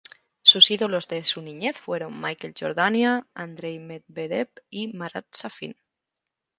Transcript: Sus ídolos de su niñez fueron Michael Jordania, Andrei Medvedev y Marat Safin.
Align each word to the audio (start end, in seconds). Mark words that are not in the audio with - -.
Sus 0.41 0.71
ídolos 0.71 1.07
de 1.07 1.23
su 1.23 1.43
niñez 1.43 1.77
fueron 1.77 2.19
Michael 2.19 2.55
Jordania, 2.59 3.27
Andrei 3.35 3.77
Medvedev 3.77 4.49
y 4.67 4.97
Marat 4.97 5.27
Safin. 5.31 5.75